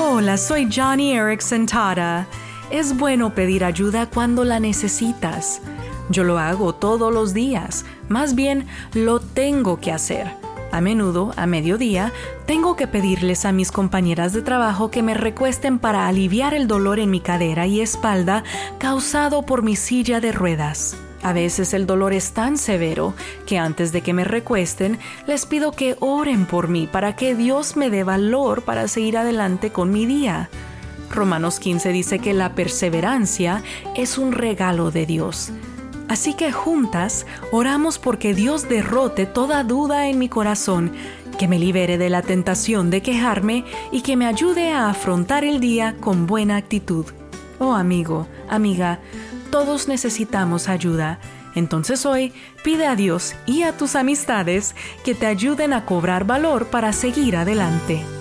Hola, 0.00 0.36
soy 0.36 0.68
Johnny 0.72 1.12
Erickson 1.12 1.66
Tara. 1.66 2.24
Es 2.70 2.96
bueno 2.96 3.34
pedir 3.34 3.64
ayuda 3.64 4.06
cuando 4.06 4.44
la 4.44 4.60
necesitas. 4.60 5.60
Yo 6.08 6.22
lo 6.22 6.38
hago 6.38 6.72
todos 6.72 7.12
los 7.12 7.34
días, 7.34 7.84
más 8.08 8.36
bien 8.36 8.68
lo 8.94 9.18
tengo 9.18 9.80
que 9.80 9.90
hacer. 9.90 10.30
A 10.70 10.80
menudo, 10.80 11.32
a 11.36 11.46
mediodía, 11.46 12.12
tengo 12.46 12.76
que 12.76 12.86
pedirles 12.86 13.44
a 13.44 13.50
mis 13.50 13.72
compañeras 13.72 14.32
de 14.32 14.42
trabajo 14.42 14.92
que 14.92 15.02
me 15.02 15.14
recuesten 15.14 15.80
para 15.80 16.06
aliviar 16.06 16.54
el 16.54 16.68
dolor 16.68 17.00
en 17.00 17.10
mi 17.10 17.18
cadera 17.18 17.66
y 17.66 17.80
espalda 17.80 18.44
causado 18.78 19.42
por 19.42 19.62
mi 19.64 19.74
silla 19.74 20.20
de 20.20 20.30
ruedas. 20.30 20.96
A 21.28 21.34
veces 21.34 21.74
el 21.74 21.84
dolor 21.84 22.14
es 22.14 22.32
tan 22.32 22.56
severo 22.56 23.12
que 23.44 23.58
antes 23.58 23.92
de 23.92 24.00
que 24.00 24.14
me 24.14 24.24
recuesten 24.24 24.98
les 25.26 25.44
pido 25.44 25.72
que 25.72 25.94
oren 26.00 26.46
por 26.46 26.68
mí 26.68 26.88
para 26.90 27.16
que 27.16 27.34
Dios 27.34 27.76
me 27.76 27.90
dé 27.90 28.02
valor 28.02 28.62
para 28.62 28.88
seguir 28.88 29.18
adelante 29.18 29.70
con 29.70 29.90
mi 29.90 30.06
día. 30.06 30.48
Romanos 31.10 31.60
15 31.60 31.90
dice 31.90 32.18
que 32.18 32.32
la 32.32 32.54
perseverancia 32.54 33.62
es 33.94 34.16
un 34.16 34.32
regalo 34.32 34.90
de 34.90 35.04
Dios. 35.04 35.50
Así 36.08 36.32
que 36.32 36.50
juntas 36.50 37.26
oramos 37.52 37.98
porque 37.98 38.32
Dios 38.32 38.66
derrote 38.66 39.26
toda 39.26 39.64
duda 39.64 40.08
en 40.08 40.18
mi 40.18 40.30
corazón, 40.30 40.92
que 41.38 41.46
me 41.46 41.58
libere 41.58 41.98
de 41.98 42.08
la 42.08 42.22
tentación 42.22 42.88
de 42.88 43.02
quejarme 43.02 43.66
y 43.92 44.00
que 44.00 44.16
me 44.16 44.24
ayude 44.24 44.72
a 44.72 44.88
afrontar 44.88 45.44
el 45.44 45.60
día 45.60 45.94
con 46.00 46.26
buena 46.26 46.56
actitud. 46.56 47.04
Oh 47.58 47.74
amigo, 47.74 48.26
amiga, 48.48 49.00
todos 49.50 49.88
necesitamos 49.88 50.68
ayuda. 50.68 51.18
Entonces 51.54 52.06
hoy 52.06 52.32
pide 52.62 52.86
a 52.86 52.96
Dios 52.96 53.34
y 53.46 53.62
a 53.62 53.76
tus 53.76 53.96
amistades 53.96 54.74
que 55.04 55.14
te 55.14 55.26
ayuden 55.26 55.72
a 55.72 55.84
cobrar 55.84 56.24
valor 56.24 56.66
para 56.66 56.92
seguir 56.92 57.36
adelante. 57.36 58.17